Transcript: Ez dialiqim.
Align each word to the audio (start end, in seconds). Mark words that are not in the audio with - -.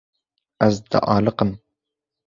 Ez 0.69 0.81
dialiqim. 0.89 1.57